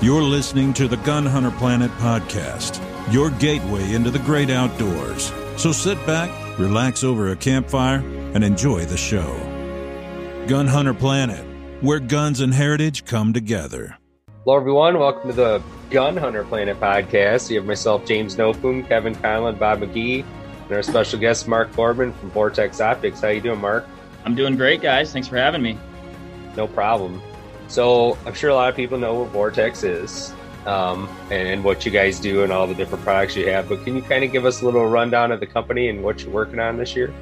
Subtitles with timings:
[0.00, 2.80] You're listening to the Gun Hunter Planet podcast,
[3.12, 5.32] your gateway into the great outdoors.
[5.56, 7.98] So sit back, relax over a campfire,
[8.32, 9.36] and enjoy the show.
[10.46, 11.44] Gun Hunter Planet,
[11.82, 13.98] where guns and heritage come together.
[14.44, 15.00] Hello, everyone.
[15.00, 15.60] Welcome to the
[15.90, 17.50] Gun Hunter Planet podcast.
[17.50, 20.24] You have myself, James Nofum, Kevin Conlon, Bob McGee,
[20.62, 23.20] and our special guest, Mark Boardman from Vortex Optics.
[23.20, 23.84] How you doing, Mark?
[24.24, 25.12] I'm doing great, guys.
[25.12, 25.76] Thanks for having me.
[26.56, 27.20] No problem.
[27.68, 30.32] So I'm sure a lot of people know what Vortex is
[30.66, 33.68] um, and, and, what you guys do and all the different products you have.
[33.68, 36.22] But can you kind of give us a little rundown of the company and what
[36.22, 37.14] you're working on this year?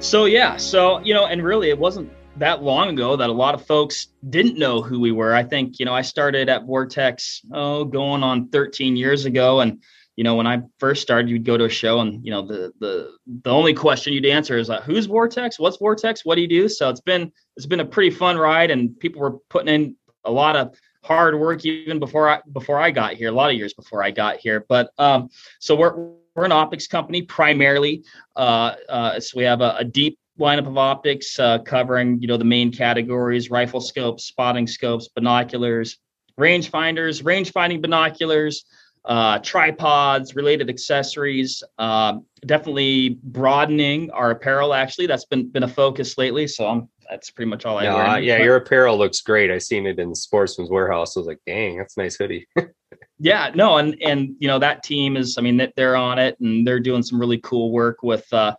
[0.00, 3.54] So yeah, so you know, and really, it wasn't that long ago that a lot
[3.54, 5.34] of folks didn't know who we were.
[5.34, 9.82] I think you know I started at Vortex oh going on 13 years ago, and
[10.16, 12.72] you know, when I first started, you'd go to a show and, you know, the
[12.78, 13.10] the
[13.42, 15.58] the only question you'd answer is like, who's Vortex?
[15.58, 16.24] What's Vortex?
[16.24, 16.68] What do you do?
[16.68, 20.30] So it's been it's been a pretty fun ride and people were putting in a
[20.30, 23.74] lot of hard work even before I before I got here, a lot of years
[23.74, 24.64] before I got here.
[24.68, 25.28] But um,
[25.60, 28.04] so we're we're an optics company primarily.
[28.34, 32.36] Uh, uh, so we have a, a deep lineup of optics uh, covering, you know,
[32.36, 35.98] the main categories: rifle scopes, spotting scopes, binoculars,
[36.36, 38.64] range finders, range finding binoculars
[39.04, 41.62] uh, tripods, related accessories.
[41.78, 44.72] Uh, definitely broadening our apparel.
[44.72, 46.46] Actually, that's been been a focus lately.
[46.46, 48.20] So I'm, that's pretty much all I no, wear.
[48.20, 49.50] yeah, your apparel looks great.
[49.50, 51.16] I seen it in Sportsman's Warehouse.
[51.16, 52.46] I was like, dang, that's a nice hoodie.
[53.18, 55.36] yeah, no, and and you know that team is.
[55.38, 58.30] I mean, they're on it and they're doing some really cool work with.
[58.32, 58.54] Uh,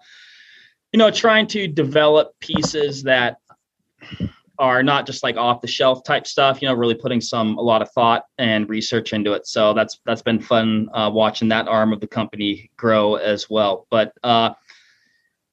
[0.91, 3.37] you know, trying to develop pieces that
[4.57, 7.61] are not just like off the shelf type stuff you know really putting some a
[7.61, 11.67] lot of thought and research into it so that's that's been fun uh, watching that
[11.67, 14.51] arm of the company grow as well but uh,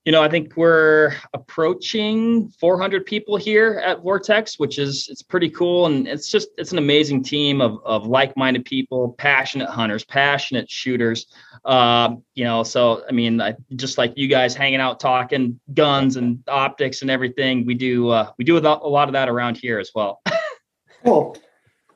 [0.05, 5.49] you know, I think we're approaching 400 people here at Vortex, which is it's pretty
[5.49, 10.69] cool, and it's just it's an amazing team of of like-minded people, passionate hunters, passionate
[10.69, 11.27] shooters.
[11.65, 16.17] Um, you know, so I mean, I, just like you guys hanging out, talking guns
[16.17, 19.79] and optics and everything, we do uh, we do a lot of that around here
[19.79, 20.21] as well.
[21.05, 21.37] cool.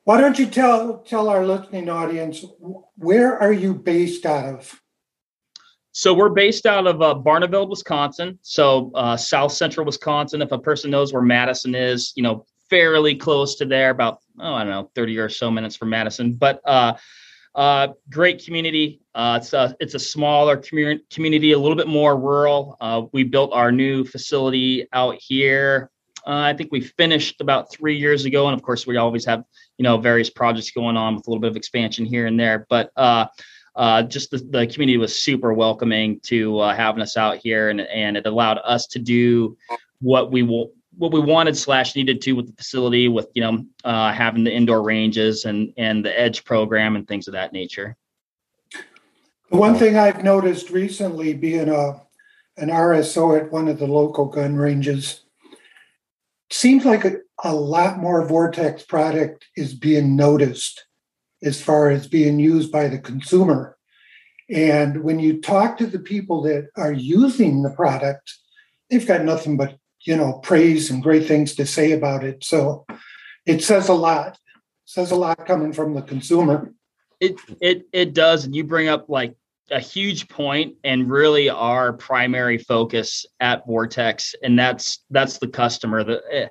[0.04, 2.44] Why don't you tell tell our listening audience
[2.94, 4.80] where are you based out of?
[5.96, 8.38] So we're based out of uh, Barneveld, Wisconsin.
[8.42, 10.42] So uh, South Central Wisconsin.
[10.42, 14.52] If a person knows where Madison is, you know, fairly close to there, about oh
[14.52, 16.34] I don't know, thirty or so minutes from Madison.
[16.34, 16.98] But uh,
[17.54, 19.00] uh, great community.
[19.14, 22.76] Uh, it's a it's a smaller community, community, a little bit more rural.
[22.78, 25.90] Uh, we built our new facility out here.
[26.26, 29.44] I think we finished about three years ago, and of course, we always have
[29.78, 32.66] you know various projects going on with a little bit of expansion here and there.
[32.68, 32.90] But
[33.76, 37.68] uh, uh, just the, the, community was super welcoming to uh, having us out here,
[37.68, 39.56] and and it allowed us to do
[40.00, 43.64] what we will what we wanted slash needed to with the facility, with you know
[43.84, 47.96] uh, having the indoor ranges and and the edge program and things of that nature.
[49.50, 52.02] The one thing I've noticed recently, being a
[52.56, 55.20] an RSO at one of the local gun ranges,
[56.50, 60.85] seems like a, a lot more Vortex product is being noticed
[61.46, 63.78] as far as being used by the consumer.
[64.50, 68.32] And when you talk to the people that are using the product,
[68.90, 72.44] they've got nothing but you know praise and great things to say about it.
[72.44, 72.86] So
[73.46, 74.32] it says a lot.
[74.32, 76.72] It says a lot coming from the consumer.
[77.20, 79.34] It it it does, and you bring up like
[79.70, 86.04] a huge point and really our primary focus at Vortex, and that's that's the customer.
[86.04, 86.48] The eh,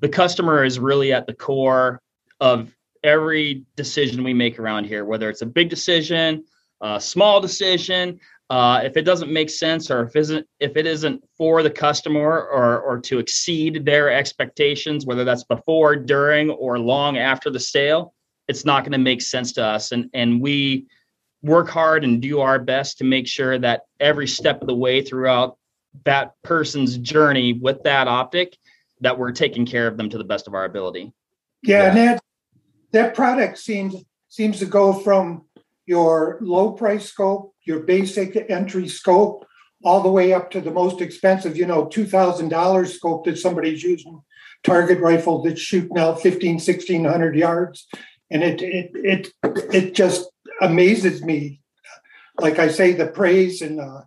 [0.00, 2.00] the customer is really at the core
[2.40, 6.44] of every decision we make around here, whether it's a big decision,
[6.80, 8.20] a small decision,
[8.50, 12.42] uh, if it doesn't make sense or if isn't if it isn't for the customer
[12.42, 18.14] or or to exceed their expectations, whether that's before, during, or long after the sale,
[18.48, 19.92] it's not going to make sense to us.
[19.92, 20.86] And and we
[21.42, 25.02] work hard and do our best to make sure that every step of the way
[25.02, 25.58] throughout
[26.04, 28.56] that person's journey with that optic
[29.00, 31.12] that we're taking care of them to the best of our ability.
[31.62, 31.88] Yeah, yeah.
[31.88, 32.22] and that
[32.92, 33.94] that product seems
[34.28, 35.44] seems to go from
[35.86, 39.46] your low price scope, your basic entry scope,
[39.84, 44.20] all the way up to the most expensive, you know, $2,000 scope that somebody's using,
[44.64, 47.86] target rifle that's shooting out 15, 1600 yards.
[48.30, 49.28] And it, it, it,
[49.72, 50.28] it just
[50.60, 51.62] amazes me.
[52.40, 54.02] Like I say, the praise and uh,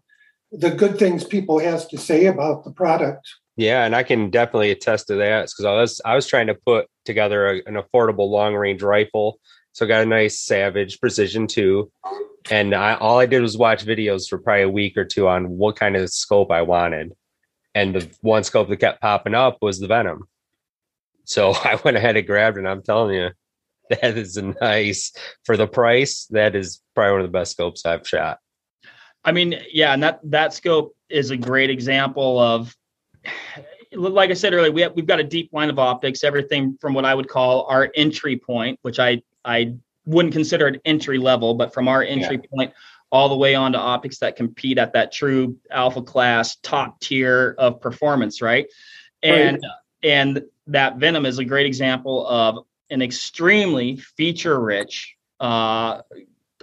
[0.51, 3.27] the good things people has to say about the product.
[3.61, 6.55] Yeah, and I can definitely attest to that because I was I was trying to
[6.55, 9.39] put together a, an affordable long range rifle,
[9.71, 11.91] so I got a nice Savage Precision two,
[12.49, 15.59] and I, all I did was watch videos for probably a week or two on
[15.59, 17.13] what kind of scope I wanted,
[17.75, 20.27] and the one scope that kept popping up was the Venom.
[21.25, 22.61] So I went ahead and grabbed it.
[22.61, 23.29] And I'm telling you,
[23.91, 25.13] that is a nice
[25.43, 26.25] for the price.
[26.31, 28.39] That is probably one of the best scopes I've shot.
[29.23, 32.75] I mean, yeah, and that that scope is a great example of
[33.93, 36.93] like I said earlier, we have, we've got a deep line of optics, everything from
[36.93, 39.75] what I would call our entry point, which I I
[40.05, 42.49] wouldn't consider an entry level, but from our entry yeah.
[42.55, 42.73] point
[43.11, 47.55] all the way on to optics that compete at that true alpha class top tier
[47.57, 48.67] of performance, right?
[49.21, 49.71] And right.
[50.03, 56.01] and that Venom is a great example of an extremely feature rich, uh,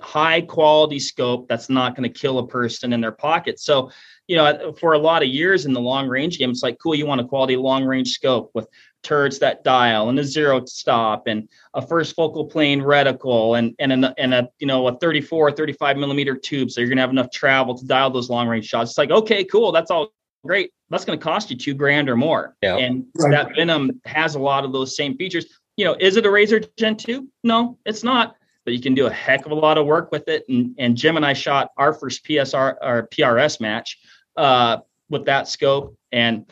[0.00, 3.58] high quality scope that's not going to kill a person in their pocket.
[3.58, 3.90] So
[4.28, 6.94] you know, for a lot of years in the long range game, it's like, cool,
[6.94, 8.68] you want a quality long range scope with
[9.02, 14.04] turrets that dial and a zero stop and a first focal plane reticle and and
[14.04, 16.70] a, and a you know a 34 35 millimeter tube.
[16.70, 18.90] So you're gonna have enough travel to dial those long range shots.
[18.90, 20.12] It's like okay cool that's all
[20.44, 20.72] great.
[20.90, 22.56] That's gonna cost you two grand or more.
[22.62, 22.76] Yeah.
[22.76, 23.30] and right.
[23.30, 25.46] that venom has a lot of those same features.
[25.76, 28.34] You know is it a razor gen 2 no it's not.
[28.64, 30.44] But you can do a heck of a lot of work with it.
[30.48, 33.98] And and jim and i shot our first psr or prs match
[34.38, 34.80] uh,
[35.10, 35.96] with that scope.
[36.12, 36.46] And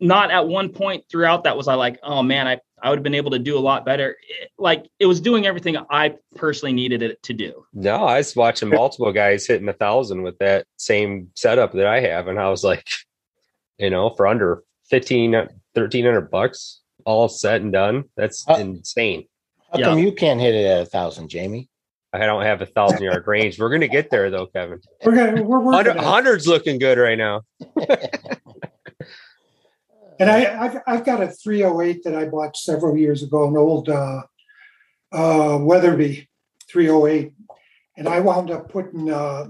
[0.00, 3.04] not at one point throughout that was I like, oh man, I, I would have
[3.04, 4.16] been able to do a lot better.
[4.28, 7.66] It, like it was doing everything I personally needed it to do.
[7.74, 12.00] No, I was watching multiple guys hitting a thousand with that same setup that I
[12.00, 12.26] have.
[12.28, 12.88] And I was like,
[13.78, 18.04] you know, for under 15, 1300 bucks, all set and done.
[18.16, 19.26] That's uh, insane.
[19.70, 21.69] How come you can't hit it at a thousand, Jamie?
[22.12, 23.58] I don't have a thousand yard range.
[23.58, 24.80] We're gonna get there though, Kevin.
[25.04, 25.96] We're gonna we're working.
[25.96, 27.42] Hundreds looking good right now.
[30.18, 33.88] and I I've, I've, got a 308 that I bought several years ago, an old
[33.88, 34.22] uh,
[35.12, 36.28] uh, Weatherby
[36.68, 37.32] 308,
[37.96, 39.10] and I wound up putting.
[39.10, 39.46] Uh,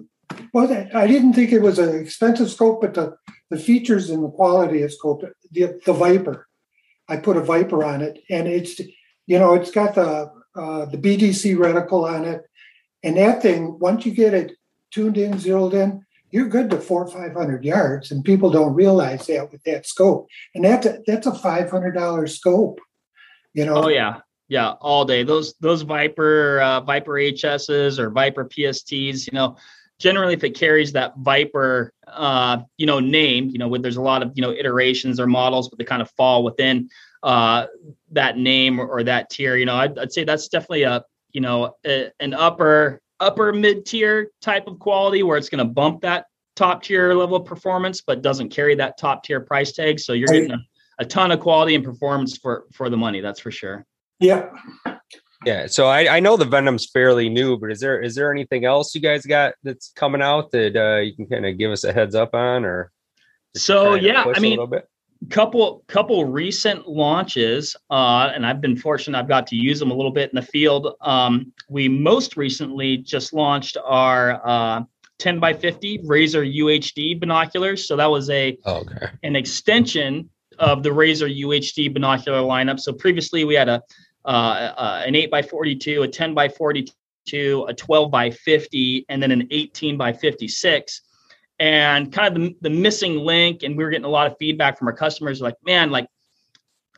[0.53, 3.17] well, I didn't think it was an expensive scope, but the
[3.49, 6.47] the features and the quality of scope, the the Viper.
[7.09, 8.79] I put a Viper on it, and it's
[9.27, 12.43] you know it's got the uh, the BDC reticle on it.
[13.03, 14.53] And that thing, once you get it
[14.91, 18.75] tuned in, zeroed in, you're good to four or five hundred yards, and people don't
[18.75, 20.29] realize that with that scope.
[20.55, 22.81] And that's a, that's a five hundred dollar scope.
[23.53, 23.85] You know.
[23.85, 25.25] Oh yeah, yeah, all day.
[25.25, 29.57] Those those Viper uh, Viper HSs or Viper PSTs, you know,
[30.01, 34.23] generally if it carries that Viper, uh, you know, name, you know, there's a lot
[34.23, 36.89] of you know iterations or models, but they kind of fall within
[37.23, 37.67] uh,
[38.11, 39.55] that name or, or, that tier.
[39.55, 43.87] You know, I'd, I'd say that's definitely a you know a, an upper upper mid
[43.87, 48.01] tier type of quality where it's going to bump that top tier level of performance,
[48.01, 50.01] but doesn't carry that top tier price tag.
[50.01, 50.59] So you're getting a,
[50.99, 53.21] a ton of quality and performance for for the money.
[53.21, 53.87] That's for sure.
[54.19, 54.51] Yeah.
[55.47, 58.67] Yeah, so I, I know the Venom's fairly new, but is there is there anything
[58.67, 61.85] else you guys got that's coming out that uh, you can kind of give us
[61.85, 62.93] a heads up on, or
[63.57, 64.59] so yeah, I mean,
[65.29, 69.95] couple couple recent launches uh, and i've been fortunate i've got to use them a
[69.95, 70.95] little bit in the field.
[71.03, 74.83] Um, we most recently just launched our uh,
[75.19, 77.87] 10 by 50 razor uhd binoculars.
[77.87, 79.07] So that was a oh, okay.
[79.23, 80.29] an extension
[80.59, 82.81] of the razor uhd binocular lineup.
[82.81, 83.83] So previously we had a
[84.25, 89.23] uh, uh an 8 by 42 a 10 by 42 a 12 by 50 and
[89.23, 91.01] then an 18 by 56
[91.61, 94.77] and kind of the, the missing link and we were getting a lot of feedback
[94.77, 96.09] from our customers like man like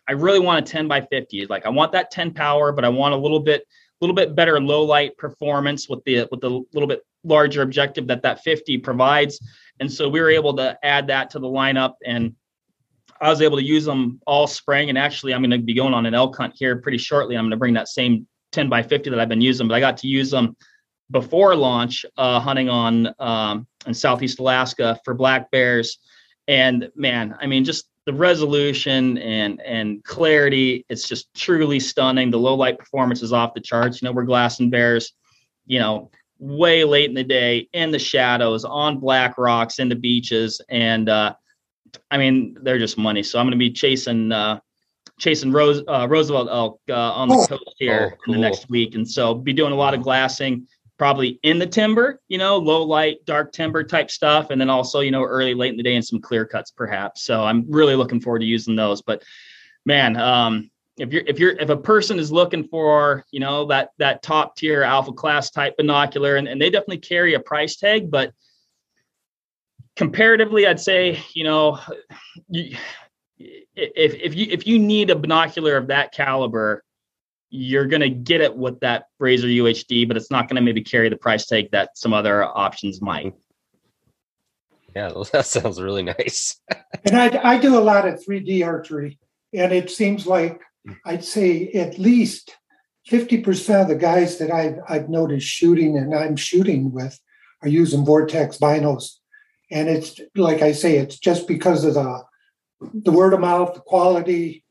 [0.08, 2.88] i really want a 10 by 50 like i want that 10 power but i
[2.88, 6.50] want a little bit a little bit better low light performance with the with the
[6.72, 9.40] little bit larger objective that that 50 provides.
[9.80, 12.34] And so we were able to add that to the lineup and
[13.20, 15.94] i was able to use them all spring and actually i'm going to be going
[15.94, 17.36] on an elk hunt here pretty shortly.
[17.36, 19.80] I'm going to bring that same 10 by 50 that i've been using but i
[19.80, 20.56] got to use them
[21.10, 25.98] before launch uh, hunting on um, in Southeast Alaska for black bears.
[26.48, 32.30] And man, I mean, just the resolution and and clarity, it's just truly stunning.
[32.30, 34.02] The low light performance is off the charts.
[34.02, 35.12] You know, we're glassing bears,
[35.66, 39.94] you know, way late in the day in the shadows on black rocks in the
[39.94, 40.60] beaches.
[40.68, 41.34] And uh,
[42.10, 43.22] I mean, they're just money.
[43.22, 44.58] So I'm going to be chasing uh,
[45.18, 47.46] chasing Rose, uh, Roosevelt elk uh, on the oh.
[47.46, 48.34] coast here oh, cool.
[48.34, 50.66] in the next week, and so be doing a lot of glassing
[51.02, 54.50] probably in the timber, you know, low light, dark timber type stuff.
[54.50, 57.24] And then also, you know, early, late in the day and some clear cuts perhaps.
[57.24, 59.02] So I'm really looking forward to using those.
[59.02, 59.24] But
[59.84, 63.88] man, um, if you're if you're if a person is looking for you know that
[63.98, 68.10] that top tier alpha class type binocular and, and they definitely carry a price tag
[68.10, 68.34] but
[69.96, 71.80] comparatively i'd say you know
[72.50, 72.76] you,
[73.38, 76.84] if if you if you need a binocular of that caliber
[77.54, 80.82] you're going to get it with that Razor UHD, but it's not going to maybe
[80.82, 83.34] carry the price tag that some other options might.
[84.96, 86.58] Yeah, that sounds really nice.
[87.04, 89.18] and I, I do a lot of 3D archery,
[89.52, 90.62] and it seems like
[91.04, 92.56] I'd say at least
[93.10, 97.20] 50% of the guys that I've, I've noticed shooting and I'm shooting with
[97.60, 99.18] are using Vortex binos.
[99.70, 102.22] And it's like I say, it's just because of the
[102.92, 104.64] the word of mouth, the quality,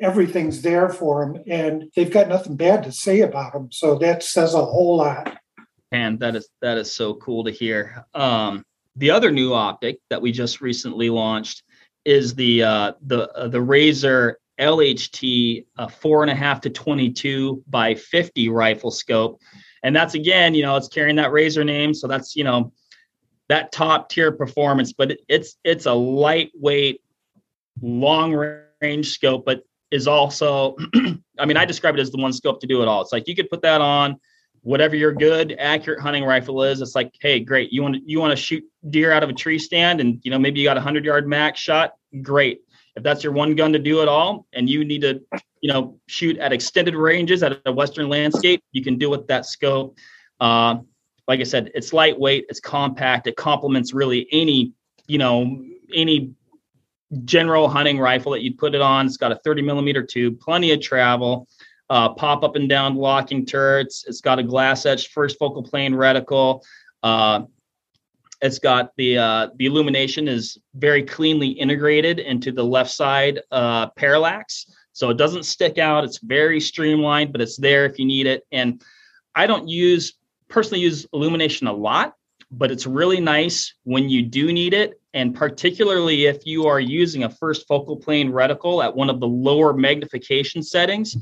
[0.00, 3.70] everything's there for them, and they've got nothing bad to say about them.
[3.72, 5.38] So that says a whole lot.
[5.92, 8.04] And that is that is so cool to hear.
[8.14, 8.64] Um,
[8.96, 11.62] the other new optic that we just recently launched
[12.04, 17.62] is the uh, the uh, the Razor LHT uh, four and a half to 22
[17.68, 19.40] by 50 rifle scope.
[19.82, 21.94] And that's again, you know, it's carrying that Razor name.
[21.94, 22.72] So that's, you know,
[23.48, 27.02] that top tier performance, but it, it's, it's a lightweight,
[27.80, 28.32] long
[28.80, 30.76] range scope, but is also,
[31.38, 33.02] I mean, I describe it as the one scope to do it all.
[33.02, 34.16] It's like you could put that on
[34.62, 36.80] whatever your good accurate hunting rifle is.
[36.80, 37.72] It's like, hey, great.
[37.72, 40.30] You want to, you want to shoot deer out of a tree stand and, you
[40.30, 41.94] know, maybe you got a hundred yard max shot.
[42.22, 42.60] Great
[42.96, 45.22] if that's your one gun to do it all and you need to
[45.60, 49.46] you know shoot at extended ranges at a western landscape you can do with that
[49.46, 49.96] scope
[50.40, 50.76] uh,
[51.28, 54.72] like i said it's lightweight it's compact it complements really any
[55.06, 55.62] you know
[55.94, 56.34] any
[57.24, 59.06] general hunting rifle that you'd put it on.
[59.06, 61.46] It's got a 30 millimeter tube plenty of travel
[61.90, 64.04] uh, pop up and down locking turrets.
[64.06, 66.62] It's got a glass etched first focal plane reticle.
[67.02, 67.42] Uh,
[68.42, 73.88] it's got the uh, the illumination is very cleanly integrated into the left side uh,
[73.90, 76.04] parallax, so it doesn't stick out.
[76.04, 78.44] It's very streamlined, but it's there if you need it.
[78.52, 78.82] And
[79.34, 80.14] I don't use
[80.48, 82.14] personally use illumination a lot,
[82.50, 87.24] but it's really nice when you do need it, and particularly if you are using
[87.24, 91.16] a first focal plane reticle at one of the lower magnification settings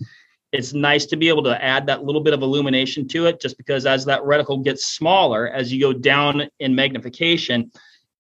[0.55, 3.59] it's nice to be able to add that little bit of illumination to it just
[3.59, 7.71] because as that reticle gets smaller as you go down in magnification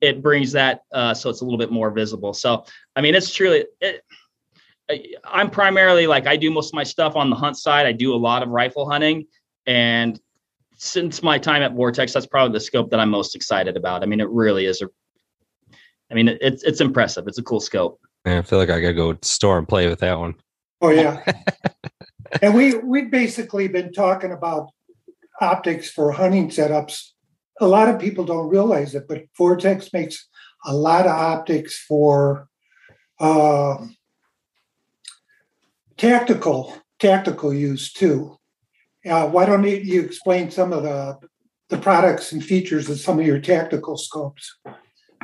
[0.00, 2.34] it brings that uh, so it's a little bit more visible.
[2.34, 2.64] So
[2.96, 4.02] i mean it's truly it,
[5.25, 7.87] i'm primarily like i do most of my stuff on the hunt side.
[7.87, 9.26] I do a lot of rifle hunting
[9.64, 10.20] and
[10.76, 14.02] since my time at vortex that's probably the scope that i'm most excited about.
[14.02, 14.88] I mean it really is a
[16.11, 17.26] i mean it's it's impressive.
[17.26, 18.00] It's a cool scope.
[18.25, 20.35] I feel like i gotta go store and play with that one.
[20.81, 21.25] Oh yeah.
[22.43, 24.71] And we we've basically been talking about
[25.40, 27.11] optics for hunting setups.
[27.61, 30.28] A lot of people don't realize it, but Vortex makes
[30.66, 32.49] a lot of optics for
[33.21, 33.76] uh,
[35.97, 38.37] tactical tactical use too.
[39.08, 41.18] Uh, why don't you explain some of the
[41.70, 44.58] the products and features of some of your tactical scopes?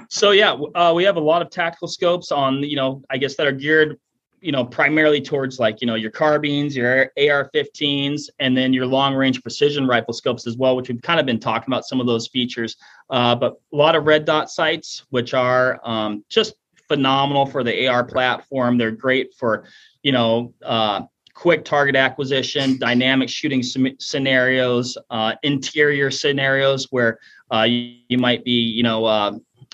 [0.09, 3.37] So yeah, uh, we have a lot of tactical scopes on you know I guess
[3.37, 3.99] that are geared
[4.41, 9.43] you know, primarily towards like, you know, your carbines, your AR-15s, and then your long-range
[9.43, 12.29] precision rifle scopes as well, which we've kind of been talking about some of those
[12.29, 12.77] features.
[13.11, 16.55] Uh, but a lot of red dot sights, which are um, just
[16.89, 18.79] phenomenal for the AR platform.
[18.79, 19.65] They're great for,
[20.03, 21.03] you know, uh,
[21.41, 23.63] quick target acquisition, dynamic shooting
[23.99, 27.19] scenarios, uh, interior scenarios where
[27.51, 29.33] uh, you, you, might be, you know, uh,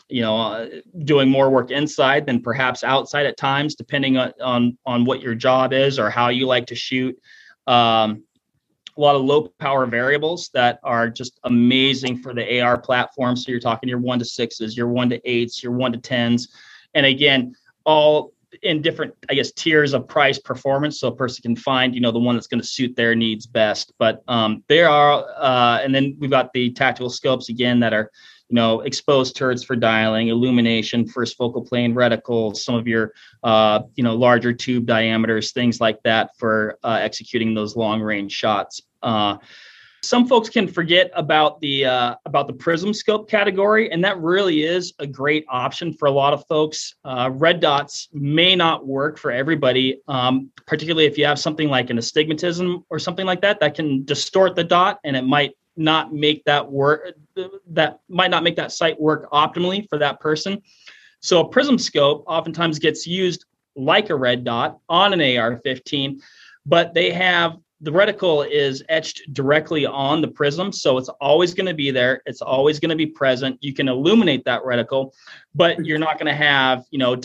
[0.09, 0.69] you know uh,
[1.05, 5.35] doing more work inside than perhaps outside at times depending on on, on what your
[5.35, 7.19] job is or how you like to shoot
[7.67, 8.23] um,
[8.97, 13.35] a lot of low power variables that are just amazing for the AR platform.
[13.35, 16.55] So you're talking your one to sixes, your one to eights, your one to tens,
[16.95, 18.33] and again, all
[18.63, 21.01] in different, I guess, tiers of price performance.
[21.01, 23.47] So a person can find, you know, the one that's going to suit their needs
[23.47, 23.93] best.
[23.99, 28.11] But um, there are, uh, and then we've got the tactical scopes again that are
[28.49, 33.81] you know, exposed turrets for dialing, illumination, first focal plane reticles, some of your, uh,
[33.97, 38.83] you know, larger tube diameters, things like that for uh, executing those long range shots.
[40.07, 44.63] Some folks can forget about the uh, about the prism scope category, and that really
[44.63, 46.95] is a great option for a lot of folks.
[47.05, 51.91] Uh, red dots may not work for everybody, um, particularly if you have something like
[51.91, 56.15] an astigmatism or something like that that can distort the dot, and it might not
[56.15, 57.13] make that work
[57.67, 60.63] that might not make that sight work optimally for that person
[61.21, 63.45] so a prism scope oftentimes gets used
[63.75, 66.19] like a red dot on an ar-15
[66.65, 71.67] but they have the reticle is etched directly on the prism so it's always going
[71.67, 75.13] to be there it's always going to be present you can illuminate that reticle
[75.55, 77.17] but you're not going to have you know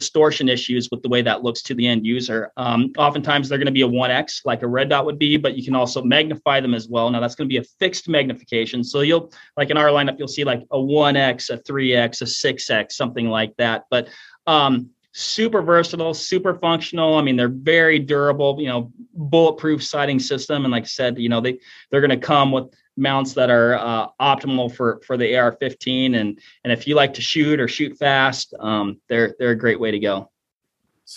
[0.00, 2.50] distortion issues with the way that looks to the end user.
[2.56, 5.56] Um, oftentimes they're going to be a 1x like a red dot would be, but
[5.56, 7.10] you can also magnify them as well.
[7.10, 8.82] Now that's going to be a fixed magnification.
[8.82, 12.92] So you'll, like in our lineup, you'll see like a 1x, a 3x, a 6x,
[12.92, 13.84] something like that.
[13.90, 14.08] But
[14.46, 17.16] um, super versatile, super functional.
[17.16, 20.64] I mean, they're very durable, you know, bulletproof sighting system.
[20.64, 21.58] And like I said, you know, they,
[21.90, 26.16] they're going to come with mounts that are uh, optimal for for the AR-15.
[26.16, 29.80] And and if you like to shoot or shoot fast, um, they're they're a great
[29.80, 30.30] way to go.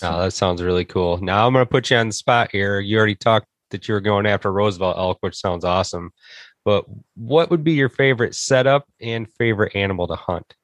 [0.02, 1.18] Oh, that sounds really cool.
[1.18, 2.80] Now I'm going to put you on the spot here.
[2.80, 6.12] You already talked that you were going after Roosevelt elk, which sounds awesome.
[6.66, 6.86] But
[7.16, 10.56] what would be your favorite setup and favorite animal to hunt?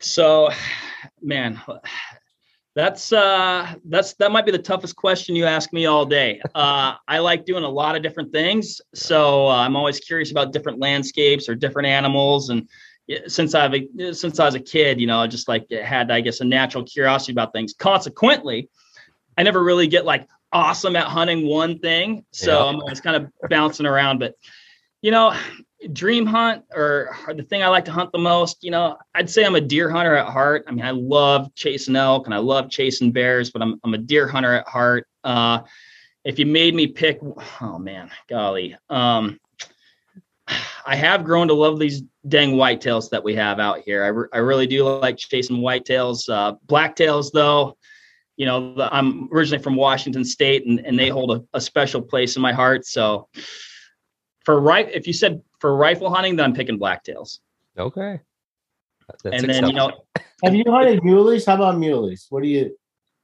[0.00, 0.50] So,
[1.22, 1.60] man,
[2.74, 6.40] that's uh that's that might be the toughest question you ask me all day.
[6.54, 8.80] Uh I like doing a lot of different things.
[8.94, 12.68] So, uh, I'm always curious about different landscapes or different animals and
[13.28, 13.72] since I've
[14.12, 16.84] since I was a kid, you know, I just like had I guess a natural
[16.84, 17.72] curiosity about things.
[17.72, 18.68] Consequently,
[19.38, 22.24] I never really get like awesome at hunting one thing.
[22.32, 22.64] So yeah.
[22.64, 24.18] I'm always kind of bouncing around.
[24.18, 24.34] But
[25.02, 25.36] you know,
[25.92, 29.44] dream hunt or, the thing I like to hunt the most, you know, I'd say
[29.44, 30.64] I'm a deer hunter at heart.
[30.66, 33.98] I mean, I love chasing elk and I love chasing bears, but I'm I'm a
[33.98, 35.06] deer hunter at heart.
[35.22, 35.60] Uh,
[36.24, 37.20] if you made me pick,
[37.60, 39.38] oh man, golly, um,
[40.86, 44.04] I have grown to love these dang whitetails that we have out here.
[44.04, 46.28] I, re- I really do like chasing whitetails.
[46.28, 47.76] Uh, blacktails, though,
[48.36, 52.00] you know, the, I'm originally from Washington State, and, and they hold a, a special
[52.00, 52.86] place in my heart.
[52.86, 53.28] So,
[54.46, 57.40] for right, if you said for rifle hunting, then I'm picking blacktails.
[57.76, 58.20] Okay.
[59.08, 60.04] That's and then you know,
[60.44, 61.44] have you hunted muleys?
[61.46, 62.26] How about muleys?
[62.30, 62.76] What do you?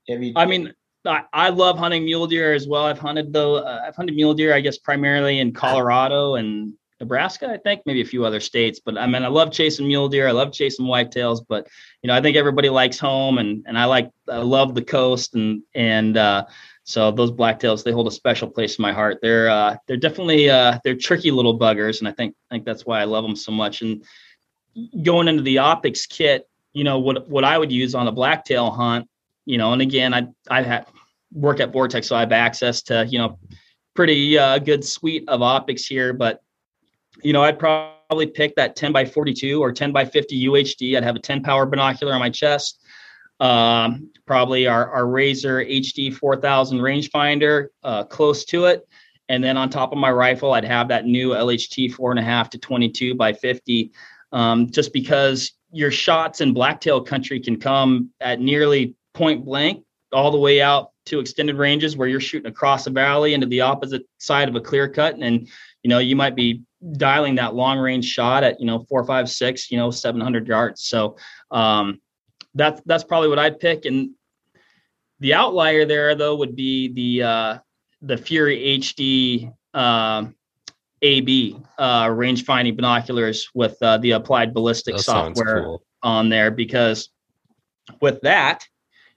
[0.09, 0.33] Have you?
[0.35, 0.75] I mean,
[1.07, 2.85] I, I love hunting mule deer as well.
[2.85, 3.57] I've hunted though.
[3.57, 8.01] Uh, I've hunted mule deer, I guess, primarily in Colorado and Nebraska, I think, maybe
[8.01, 8.81] a few other states.
[8.85, 10.27] But I mean, I love chasing mule deer.
[10.27, 11.41] I love chasing whitetails.
[11.49, 11.69] But
[12.03, 15.37] you know, I think everybody likes home, and and I like I love the coast,
[15.37, 16.47] and and uh,
[16.85, 19.19] so those blacktails they hold a special place in my heart.
[19.23, 22.85] They're uh, they're definitely uh, they're tricky little buggers, and I think I think that's
[22.85, 23.83] why I love them so much.
[23.83, 24.05] And
[25.03, 28.71] going into the optics kit, you know what what I would use on a blacktail
[28.71, 29.09] hunt,
[29.45, 30.87] you know, and again, I I have
[31.33, 33.39] work at Vortex, so I have access to you know
[33.95, 36.43] pretty uh, good suite of optics here, but
[37.23, 40.97] you know, I'd probably pick that 10 by 42 or 10 by 50 UHD.
[40.97, 42.82] I'd have a 10 power binocular on my chest.
[43.43, 48.87] Um, probably our, our Razor HD 4000 rangefinder uh, close to it.
[49.29, 52.23] And then on top of my rifle, I'd have that new LHT four and a
[52.23, 53.91] half to 22 by 50,
[54.31, 60.31] um, just because your shots in blacktail country can come at nearly point blank all
[60.31, 64.03] the way out to extended ranges where you're shooting across a valley into the opposite
[64.19, 65.17] side of a clear cut.
[65.17, 65.49] And,
[65.83, 66.63] you know, you might be
[66.97, 70.83] dialing that long range shot at you know four five six you know 700 yards
[70.83, 71.17] so
[71.53, 72.01] um
[72.55, 73.85] that's that's probably what i'd pick.
[73.85, 74.11] And
[75.21, 77.59] the outlier there though would be the uh
[78.03, 80.27] the fury hd uh,
[81.03, 85.83] ab uh range finding binoculars with uh, the applied ballistic that software cool.
[86.03, 86.51] on there.
[86.51, 87.09] Because
[88.01, 88.65] with that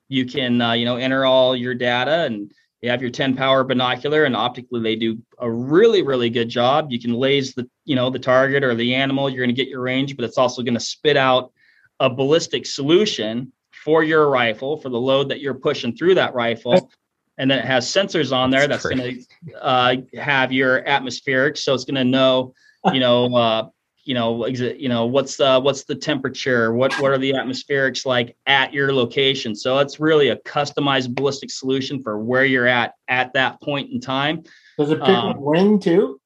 [0.07, 3.63] you can uh, you know enter all your data and you have your 10 power
[3.63, 6.91] binocular and optically they do a really really good job.
[6.91, 9.69] You can laze the you know the target or the animal you're going to get
[9.69, 11.51] your range but it's also going to spit out
[11.99, 13.51] a ballistic solution
[13.83, 16.89] for your rifle for the load that you're pushing through that rifle
[17.37, 21.57] and then it has sensors on there that's, that's going to uh, have your atmospheric
[21.57, 22.53] so it's going to know
[22.93, 23.67] you know uh,
[24.05, 26.71] you know, you know, what's the what's the temperature?
[26.73, 29.55] What what are the atmospherics like at your location?
[29.55, 33.99] So it's really a customized ballistic solution for where you're at at that point in
[33.99, 34.43] time.
[34.77, 36.21] Does it pick um, up wind too?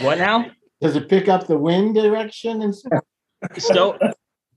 [0.00, 0.46] What now?
[0.80, 3.04] Does it pick up the wind direction and stuff?
[3.58, 3.98] So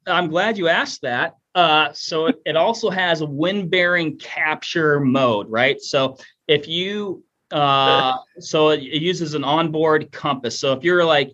[0.07, 1.37] I'm glad you asked that.
[1.55, 5.79] Uh, so it, it also has a wind bearing capture mode, right?
[5.81, 10.59] So if you uh, so it, it uses an onboard compass.
[10.59, 11.33] So if you're like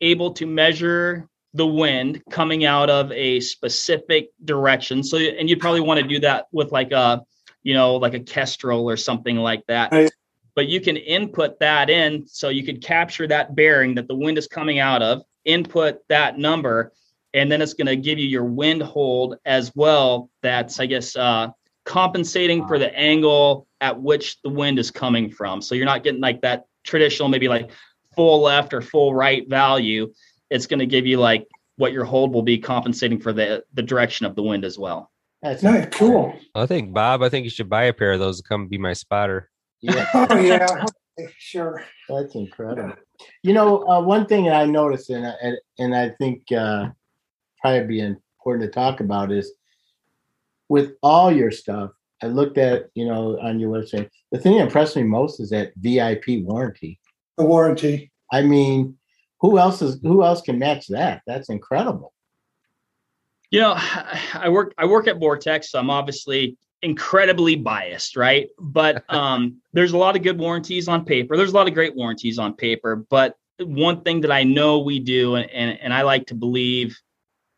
[0.00, 5.02] able to measure the wind coming out of a specific direction.
[5.02, 7.22] So, and you'd probably want to do that with like a,
[7.62, 9.92] you know, like a Kestrel or something like that.
[9.92, 10.10] Right.
[10.54, 14.38] But you can input that in, so you could capture that bearing that the wind
[14.38, 16.92] is coming out of, input that number,
[17.34, 20.30] and then it's going to give you your wind hold as well.
[20.42, 21.48] That's, I guess, uh,
[21.84, 25.62] compensating for the angle at which the wind is coming from.
[25.62, 27.70] So you're not getting like that traditional, maybe like
[28.14, 30.12] full left or full right value,
[30.50, 33.82] it's going to give you like what your hold will be compensating for the the
[33.82, 35.10] direction of the wind as well.
[35.42, 36.34] That's nice, cool.
[36.54, 38.76] I think Bob, I think you should buy a pair of those to come be
[38.76, 39.50] my spotter.
[39.80, 40.06] Yeah.
[40.14, 40.84] oh yeah,
[41.38, 41.84] sure.
[42.08, 42.94] That's incredible.
[43.42, 46.88] You know, uh, one thing that I noticed, and I, and I think uh,
[47.60, 49.52] probably be important to talk about is
[50.68, 51.90] with all your stuff.
[52.22, 54.08] I looked at you know on your website.
[54.32, 56.98] The thing that impressed me most is that VIP warranty.
[57.36, 58.12] The warranty.
[58.32, 58.96] I mean,
[59.40, 61.22] who else is who else can match that?
[61.26, 62.12] That's incredible.
[63.50, 68.48] You know, I work I work at Vortex, so I'm obviously incredibly biased, right?
[68.58, 71.36] But um, there's a lot of good warranties on paper.
[71.36, 75.00] There's a lot of great warranties on paper, but one thing that I know we
[75.00, 76.98] do, and and, and I like to believe,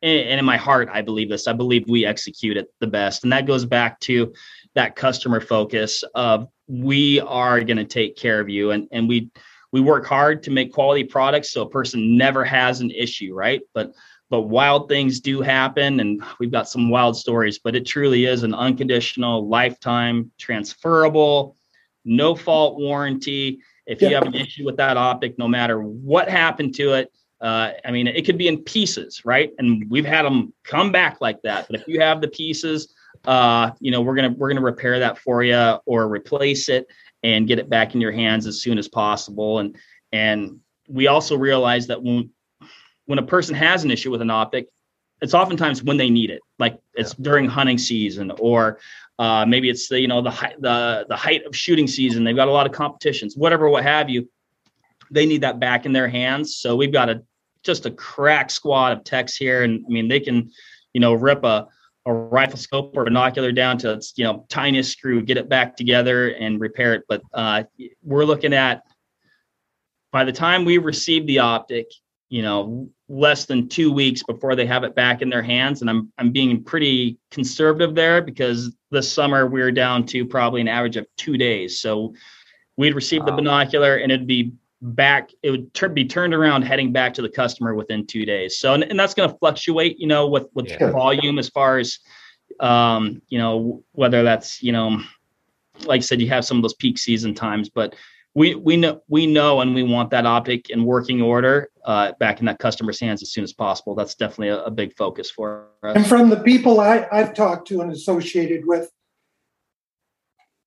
[0.03, 1.47] and in my heart I believe this.
[1.47, 4.33] I believe we execute it the best, and that goes back to
[4.75, 8.71] that customer focus of we are going to take care of you.
[8.71, 9.29] And and we
[9.71, 13.61] we work hard to make quality products so a person never has an issue right?
[13.73, 13.93] But
[14.29, 18.43] but wild things do happen and we've got some wild stories but it truly is
[18.43, 21.55] an unconditional lifetime transferable
[22.05, 23.59] no fault warranty.
[23.85, 27.11] If you have an issue with that optic no matter what happened to it
[27.43, 29.51] uh, I mean, it could be in pieces, right?
[29.57, 31.67] And we've had them come back like that.
[31.67, 35.17] But if you have the pieces, uh, you know, we're gonna we're gonna repair that
[35.17, 36.87] for you or replace it
[37.21, 39.59] and get it back in your hands as soon as possible.
[39.59, 39.75] And
[40.13, 42.29] and we also realize that when
[43.07, 44.69] when a person has an issue with an optic,
[45.21, 47.23] it's oftentimes when they need it, like it's yeah.
[47.23, 48.79] during hunting season or
[49.19, 52.23] uh, maybe it's the you know the height the the height of shooting season.
[52.23, 54.29] They've got a lot of competitions, whatever, what have you.
[55.11, 56.55] They need that back in their hands.
[56.55, 57.21] So we've got a
[57.63, 60.51] just a crack squad of techs here, and I mean they can,
[60.93, 61.67] you know, rip a
[62.05, 65.75] a rifle scope or binocular down to its you know tiniest screw, get it back
[65.75, 67.03] together and repair it.
[67.07, 67.63] But uh,
[68.03, 68.83] we're looking at
[70.11, 71.87] by the time we receive the optic,
[72.29, 75.81] you know, less than two weeks before they have it back in their hands.
[75.81, 80.61] And I'm I'm being pretty conservative there because this summer we we're down to probably
[80.61, 81.79] an average of two days.
[81.79, 82.13] So
[82.77, 83.27] we'd receive wow.
[83.27, 87.21] the binocular and it'd be back it would tur- be turned around heading back to
[87.21, 88.57] the customer within two days.
[88.57, 90.91] So and, and that's going to fluctuate you know with with yeah.
[90.91, 91.99] volume as far as
[92.59, 95.01] um you know whether that's you know
[95.85, 97.95] like i said you have some of those peak season times but
[98.35, 102.39] we we know we know and we want that optic in working order uh, back
[102.39, 103.93] in that customer's hands as soon as possible.
[103.93, 105.95] That's definitely a, a big focus for us.
[105.95, 108.89] And from the people I, i've talked to and associated with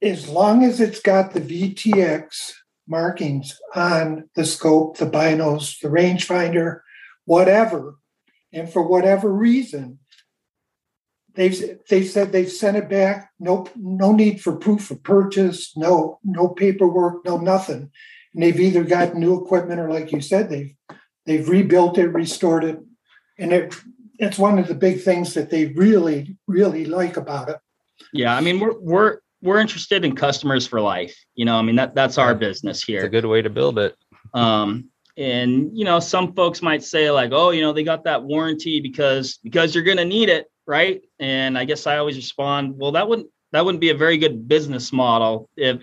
[0.03, 2.53] as long as it's got the vtx
[2.89, 6.81] markings on the scope, the binos, the rangefinder,
[7.25, 7.97] whatever.
[8.53, 9.99] And for whatever reason,
[11.35, 13.31] they've they've said they've sent it back.
[13.39, 15.77] No, no need for proof of purchase.
[15.77, 17.25] No, no paperwork.
[17.25, 17.91] No nothing.
[18.35, 20.75] And they've either got new equipment or, like you said, they've
[21.27, 22.79] they've rebuilt it, restored it,
[23.39, 23.75] and it
[24.19, 27.59] it's one of the big things that they really really like about it.
[28.13, 31.17] Yeah, I mean we're we're we're interested in customers for life.
[31.35, 33.01] You know, I mean that that's our business here.
[33.01, 33.97] It's a good way to build it.
[34.35, 38.23] Um, and you know, some folks might say like, oh, you know, they got that
[38.23, 41.03] warranty because because you're going to need it, right?
[41.19, 44.49] And I guess I always respond, well, that wouldn't that wouldn't be a very good
[44.49, 45.81] business model if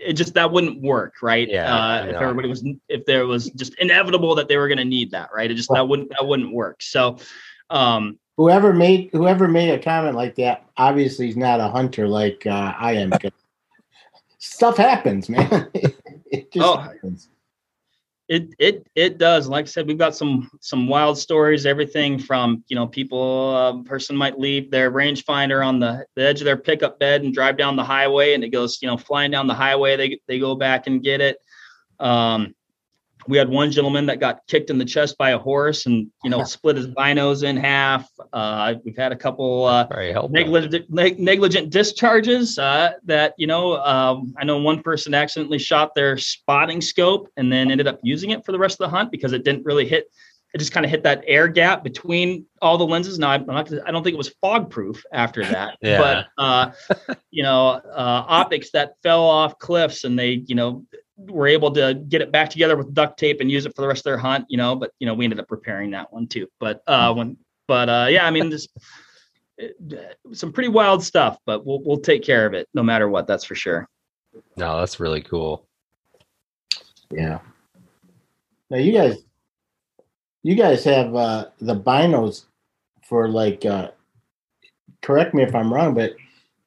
[0.00, 1.48] it just that wouldn't work, right?
[1.48, 1.74] Yeah.
[1.74, 5.10] Uh, if everybody was if there was just inevitable that they were going to need
[5.10, 5.50] that, right?
[5.50, 6.82] It just that wouldn't that wouldn't work.
[6.82, 7.18] So,
[7.70, 12.46] um, whoever made whoever made a comment like that obviously he's not a hunter like
[12.46, 13.12] uh, I am.
[14.38, 15.68] stuff happens, man.
[15.74, 17.28] it just oh, happens.
[18.28, 19.48] It it it does.
[19.48, 21.66] Like I said, we've got some some wild stories.
[21.66, 26.22] Everything from you know people a uh, person might leave their rangefinder on the, the
[26.22, 28.98] edge of their pickup bed and drive down the highway, and it goes you know
[28.98, 29.96] flying down the highway.
[29.96, 31.38] They they go back and get it.
[31.98, 32.54] Um,
[33.26, 36.30] we had one gentleman that got kicked in the chest by a horse and you
[36.30, 39.86] know split his binos in half uh, we've had a couple uh,
[40.30, 46.16] negligent, negligent discharges uh, that you know um, i know one person accidentally shot their
[46.16, 49.32] spotting scope and then ended up using it for the rest of the hunt because
[49.32, 50.08] it didn't really hit
[50.54, 53.18] it just kind of hit that air gap between all the lenses.
[53.18, 55.98] Now, I'm not, I don't think it was fog proof after that, yeah.
[55.98, 56.70] but uh,
[57.30, 60.86] you know, uh, optics that fell off cliffs and they, you know,
[61.18, 63.88] were able to get it back together with duct tape and use it for the
[63.88, 66.26] rest of their hunt, you know, but you know, we ended up repairing that one
[66.26, 66.46] too.
[66.60, 68.70] But uh when but uh yeah, I mean just
[70.32, 73.44] some pretty wild stuff, but we'll we'll take care of it no matter what, that's
[73.44, 73.88] for sure.
[74.56, 75.66] No, that's really cool.
[77.10, 77.40] Yeah.
[78.70, 79.18] Now you guys
[80.44, 82.44] you guys have uh the binos
[83.02, 83.90] for like uh
[85.02, 86.14] correct me if I'm wrong, but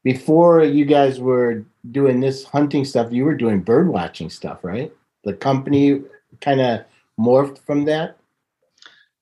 [0.03, 4.91] before you guys were doing this hunting stuff, you were doing bird watching stuff, right?
[5.23, 6.01] The company
[6.39, 6.81] kind of
[7.19, 8.17] morphed from that.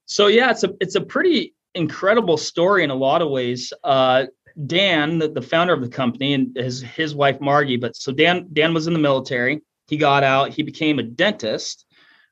[0.05, 3.71] So yeah, it's a it's a pretty incredible story in a lot of ways.
[3.83, 4.25] Uh,
[4.65, 7.77] Dan, the, the founder of the company, and his his wife Margie.
[7.77, 9.61] But so Dan Dan was in the military.
[9.87, 10.49] He got out.
[10.49, 11.85] He became a dentist.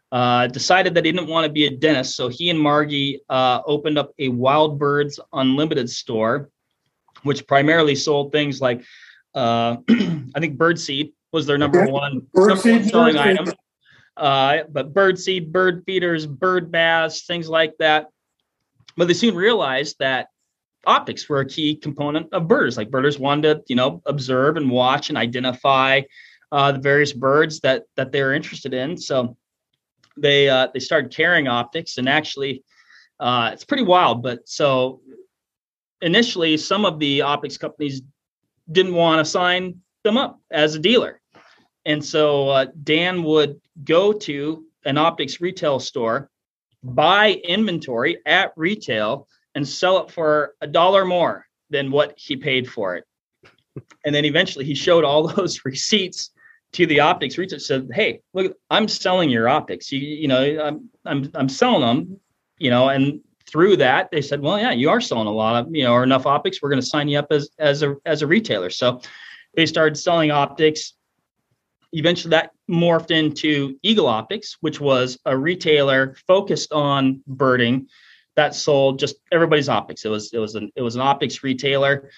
[0.10, 3.62] Uh, decided that he didn't want to be a dentist, so he and Margie uh,
[3.66, 6.50] opened up a Wild Birds Unlimited store,
[7.24, 8.82] which primarily sold things like
[9.38, 9.78] uh,
[10.36, 13.54] I think birdseed was their number one, number one selling bird item.
[14.16, 18.08] Uh, but birdseed, bird feeders, bird baths, things like that.
[18.96, 20.30] But they soon realized that
[20.88, 22.78] optics were a key component of birders.
[22.78, 26.02] Like birders wanted to, you know, observe and watch and identify
[26.52, 28.98] uh, the various birds that that they're interested in.
[28.98, 29.38] So
[30.18, 32.64] they uh, they started carrying optics, and actually,
[33.20, 34.24] uh, it's pretty wild.
[34.24, 35.02] But so
[36.02, 38.02] initially, some of the optics companies
[38.72, 41.22] didn't want to sign them up as a dealer.
[41.86, 46.30] And so uh, Dan would go to an optics retail store,
[46.84, 52.70] buy inventory at retail, and sell it for a dollar more than what he paid
[52.70, 53.06] for it.
[54.06, 56.32] And then eventually he showed all those receipts
[56.74, 59.92] to the optics retail said, Hey, look, I'm selling your optics.
[59.92, 62.20] You, you know, I'm, I'm, I'm selling them,
[62.58, 65.74] you know, and through that they said, well, yeah, you are selling a lot of,
[65.74, 66.62] you know, or enough optics.
[66.62, 68.70] We're going to sign you up as, as a, as a retailer.
[68.70, 69.02] So
[69.56, 70.94] they started selling optics.
[71.94, 77.88] Eventually that morphed into Eagle Optics, which was a retailer focused on birding
[78.36, 80.04] that sold just everybody's optics.
[80.04, 82.10] It was, it was an, it was an optics retailer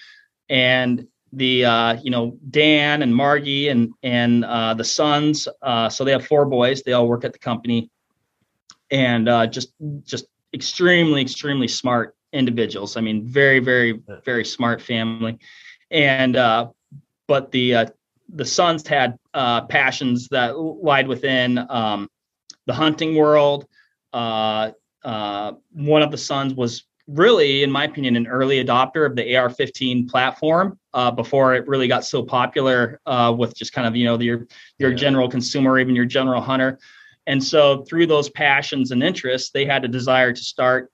[0.48, 5.48] and the uh, you know Dan and Margie and and uh, the sons.
[5.62, 6.82] Uh, so they have four boys.
[6.82, 7.90] They all work at the company,
[8.90, 12.96] and uh, just just extremely extremely smart individuals.
[12.96, 15.38] I mean, very very very smart family,
[15.90, 16.68] and uh,
[17.26, 17.86] but the uh,
[18.34, 22.08] the sons had uh, passions that lied within um,
[22.66, 23.66] the hunting world.
[24.12, 24.72] Uh,
[25.04, 29.36] uh, one of the sons was really, in my opinion, an early adopter of the
[29.36, 34.04] AR-15 platform uh, before it really got so popular uh, with just kind of you
[34.04, 34.46] know your
[34.78, 34.96] your yeah.
[34.96, 36.78] general consumer, even your general hunter.
[37.26, 40.90] And so through those passions and interests, they had a desire to start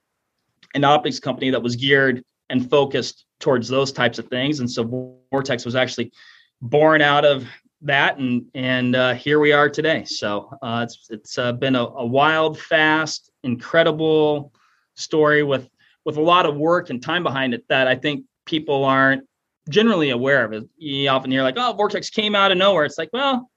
[0.74, 4.60] an optics company that was geared and focused towards those types of things.
[4.60, 6.12] And so Vortex was actually
[6.60, 7.46] born out of
[7.82, 10.04] that, and and uh, here we are today.
[10.04, 14.52] So uh, it's it's uh, been a, a wild, fast, incredible
[14.94, 15.68] story with
[16.04, 19.24] with a lot of work and time behind it that I think people aren't
[19.68, 20.52] generally aware of.
[20.52, 20.68] It.
[20.76, 23.50] You often hear like, "Oh, Vortex came out of nowhere." It's like, well,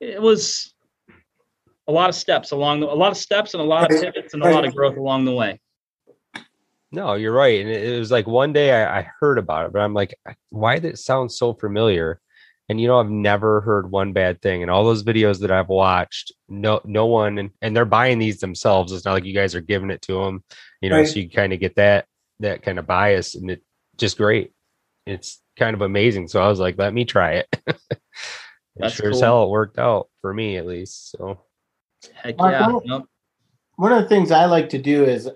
[0.00, 0.71] it was
[1.88, 4.34] a lot of steps along the, a lot of steps and a lot of pivots
[4.34, 5.60] and a lot of growth along the way.
[6.90, 7.60] No, you're right.
[7.60, 10.14] And it was like one day I, I heard about it, but I'm like,
[10.50, 12.20] why did it sound so familiar?
[12.68, 14.62] And you know, I've never heard one bad thing.
[14.62, 18.40] And all those videos that I've watched, no, no one, and, and they're buying these
[18.40, 18.92] themselves.
[18.92, 20.44] It's not like you guys are giving it to them
[20.82, 21.08] you know, right.
[21.08, 22.06] so you kind of get that
[22.40, 23.62] that kind of bias, and it
[23.96, 24.52] just great.
[25.06, 26.28] It's kind of amazing.
[26.28, 27.56] So I was like, let me try it.
[28.76, 29.16] That's sure cool.
[29.16, 31.12] as hell it worked out for me at least.
[31.12, 31.40] So
[32.14, 32.78] heck yeah.
[32.84, 33.08] Nope.
[33.76, 35.28] One of the things I like to do is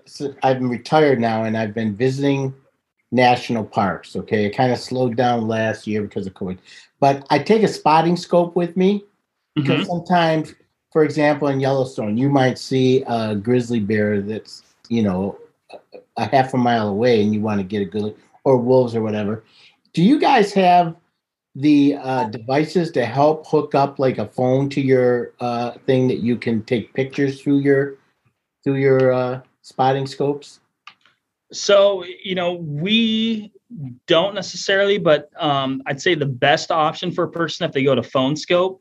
[0.43, 2.53] I've been retired now and I've been visiting
[3.11, 4.15] national parks.
[4.15, 6.57] Okay, it kind of slowed down last year because of COVID,
[6.99, 9.03] but I take a spotting scope with me
[9.55, 9.89] because mm-hmm.
[9.89, 10.53] sometimes,
[10.91, 15.37] for example, in Yellowstone, you might see a grizzly bear that's you know,
[16.17, 19.01] a half a mile away and you want to get a good or wolves or
[19.01, 19.43] whatever.
[19.93, 20.95] Do you guys have
[21.57, 26.19] the uh, devices to help hook up like a phone to your uh, thing that
[26.19, 27.95] you can take pictures through your
[28.63, 30.59] through your uh, spotting scopes?
[31.51, 33.51] So you know we
[34.05, 37.95] don't necessarily, but um, I'd say the best option for a person if they go
[37.95, 38.79] to Phone Skope.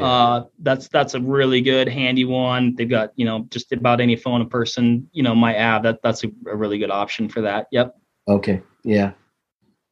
[0.00, 2.74] Uh, that's that's a really good handy one.
[2.74, 5.82] They've got you know just about any phone a person you know might have.
[5.82, 7.66] That that's a, a really good option for that.
[7.70, 7.94] Yep.
[8.28, 8.62] Okay.
[8.82, 9.12] Yeah.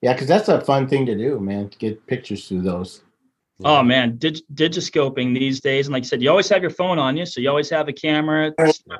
[0.03, 1.71] Yeah, because that's a fun thing to do, man.
[1.71, 3.03] To get pictures through those.
[3.65, 6.99] Oh man, dig, digiscoping these days, and like I said, you always have your phone
[6.99, 8.53] on you, so you always have a camera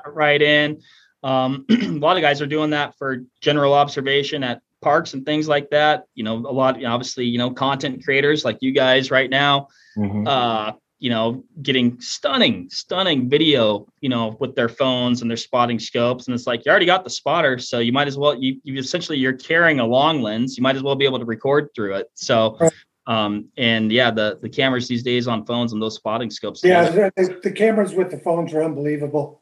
[0.07, 0.81] right in.
[1.21, 5.47] Um, a lot of guys are doing that for general observation at parks and things
[5.49, 6.05] like that.
[6.15, 9.67] You know, a lot, obviously, you know, content creators like you guys right now.
[9.97, 10.27] Mm-hmm.
[10.27, 10.71] Uh,
[11.03, 16.27] you know, getting stunning, stunning video, you know, with their phones and their spotting scopes.
[16.27, 18.79] And it's like you already got the spotter, so you might as well you, you
[18.79, 20.55] essentially you're carrying a long lens.
[20.55, 22.07] You might as well be able to record through it.
[22.13, 22.57] So
[23.05, 26.63] um and yeah, the the cameras these days on phones and those spotting scopes.
[26.63, 29.41] Yeah, the, the cameras with the phones are unbelievable.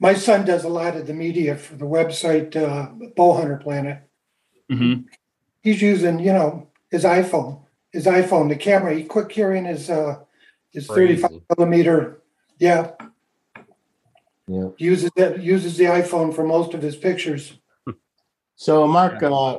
[0.00, 4.02] My son does a lot of the media for the website uh, Bowhunter Planet.
[4.68, 5.02] Mm-hmm.
[5.62, 7.60] He's using, you know, his iPhone.
[7.92, 8.94] His iPhone, the camera.
[8.94, 10.18] He quick carrying his uh,
[10.78, 11.22] it's Crazy.
[11.22, 12.22] 35 millimeter.
[12.58, 12.92] Yeah.
[14.46, 14.68] Yeah.
[14.78, 17.52] Uses that uses the iPhone for most of his pictures.
[18.56, 19.58] So Mark, uh,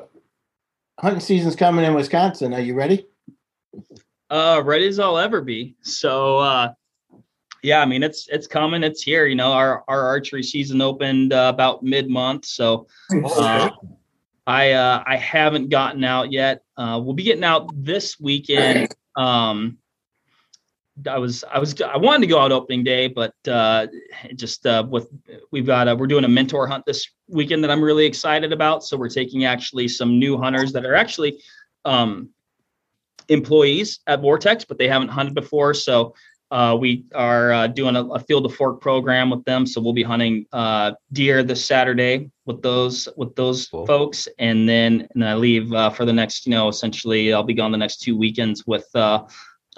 [0.99, 2.53] hunting season's coming in Wisconsin.
[2.53, 3.07] Are you ready?
[4.29, 5.75] Uh ready as I'll ever be.
[5.81, 6.73] So uh
[7.61, 9.25] yeah, I mean it's it's coming, it's here.
[9.25, 13.69] You know, our our archery season opened uh, about mid month, so uh,
[14.47, 16.63] I uh, I haven't gotten out yet.
[16.77, 18.95] Uh, we'll be getting out this weekend.
[19.17, 19.78] Um,
[21.07, 23.87] I was I was I wanted to go out opening day, but uh,
[24.35, 25.09] just uh, with
[25.51, 28.83] we've got a, we're doing a mentor hunt this weekend that I'm really excited about.
[28.83, 31.41] So we're taking actually some new hunters that are actually
[31.85, 32.29] um,
[33.27, 35.73] employees at Vortex, but they haven't hunted before.
[35.73, 36.15] So
[36.51, 39.67] uh, we are uh, doing a, a, field to fork program with them.
[39.67, 43.85] So we'll be hunting uh, deer this Saturday with those with those cool.
[43.85, 47.53] folks, and then and I leave uh, for the next you know essentially I'll be
[47.53, 48.87] gone the next two weekends with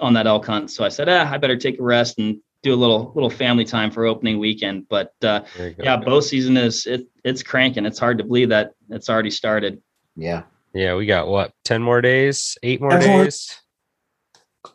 [0.00, 0.70] on that elk hunt.
[0.70, 3.64] So I said, ah, I better take a rest and do a little little family
[3.64, 4.88] time for opening weekend.
[4.88, 5.42] But uh,
[5.78, 7.86] yeah, bow season is it it's cranking.
[7.86, 9.82] It's hard to believe that it's already started.
[10.16, 10.42] Yeah.
[10.74, 13.54] Yeah, we got what, 10 more days, eight more days?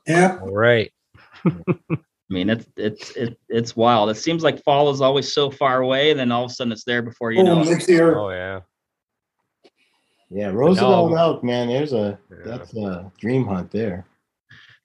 [0.06, 0.38] Yeah.
[0.42, 0.92] All right.
[2.30, 4.10] I mean, it's it's it, it's wild.
[4.10, 6.74] It seems like fall is always so far away, and then all of a sudden
[6.74, 7.64] it's there before you know.
[7.64, 8.18] Next year.
[8.18, 8.62] Oh yeah.
[10.30, 11.70] Yeah, Roosevelt elk, man.
[11.70, 12.38] There's a yeah.
[12.44, 14.06] that's a dream hunt there.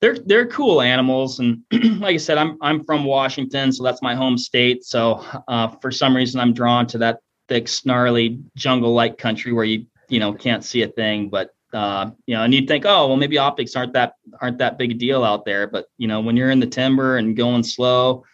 [0.02, 1.62] They're they're cool animals, and
[2.00, 4.84] like I said, I'm I'm from Washington, so that's my home state.
[4.84, 9.86] So uh, for some reason, I'm drawn to that thick, snarly jungle-like country where you
[10.08, 11.30] you know can't see a thing.
[11.30, 14.76] But uh, you know, and you'd think, oh, well, maybe optics aren't that aren't that
[14.76, 15.68] big a deal out there.
[15.68, 18.24] But you know, when you're in the timber and going slow,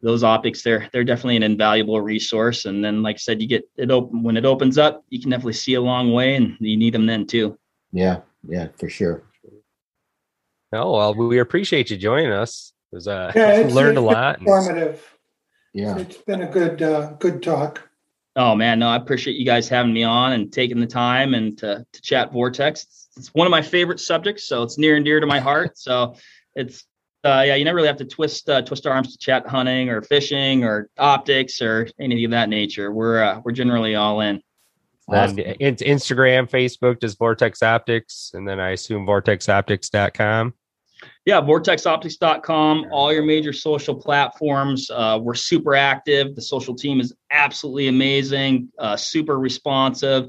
[0.00, 2.64] those optics they're they're definitely an invaluable resource.
[2.64, 5.30] And then, like I said, you get it open when it opens up, you can
[5.30, 7.58] definitely see a long way, and you need them then too.
[7.92, 9.22] Yeah, yeah, for sure.
[10.72, 12.72] Oh well, we appreciate you joining us.
[12.92, 14.40] It was uh, yeah, learned a lot.
[14.40, 15.02] Informative.
[15.72, 17.88] Yeah, it's been a good uh, good talk.
[18.34, 21.56] Oh man, no, I appreciate you guys having me on and taking the time and
[21.58, 22.82] to, to chat vortex.
[22.82, 25.78] It's, it's one of my favorite subjects, so it's near and dear to my heart.
[25.78, 26.16] So
[26.54, 26.84] it's
[27.24, 29.88] uh, yeah, you never really have to twist uh, twist our arms to chat hunting
[29.88, 32.92] or fishing or optics or anything of that nature.
[32.92, 34.42] We're uh, we're generally all in.
[35.08, 35.38] Awesome.
[35.38, 40.54] And Instagram, Facebook, just Vortex Optics, and then I assume vortexoptics.com.
[41.24, 44.90] Yeah, vortexoptics.com, all your major social platforms.
[44.90, 46.34] Uh, we're super active.
[46.34, 50.28] The social team is absolutely amazing, uh, super responsive.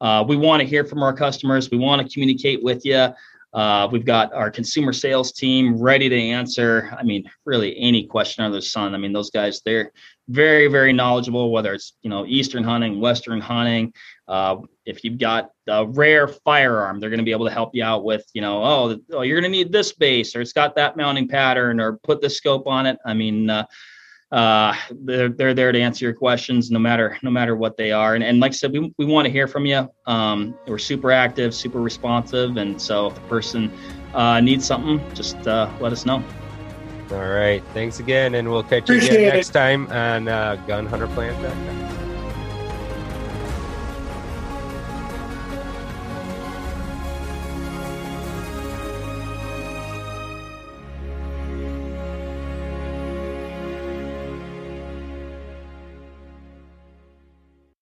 [0.00, 1.70] Uh, we want to hear from our customers.
[1.70, 3.08] We want to communicate with you.
[3.52, 6.94] Uh, we've got our consumer sales team ready to answer.
[6.98, 8.94] I mean, really any question under the sun.
[8.94, 9.92] I mean, those guys, they're
[10.28, 13.92] very, very knowledgeable, whether it's, you know, Eastern hunting, Western hunting.
[14.26, 17.82] Uh, if you've got a rare firearm, they're going to be able to help you
[17.82, 20.76] out with, you know, oh, oh you're going to need this base or it's got
[20.76, 22.98] that mounting pattern or put the scope on it.
[23.06, 23.64] I mean, uh,
[24.30, 28.14] uh, they're they're there to answer your questions no matter no matter what they are.
[28.14, 29.88] And, and like I said, we, we want to hear from you.
[30.06, 33.72] Um, we're super active, super responsive, and so if the person
[34.12, 36.22] uh, needs something, just uh, let us know.
[37.10, 41.08] All right, thanks again, and we'll catch you again next time on uh, Gun Hunter
[41.08, 41.97] Planet.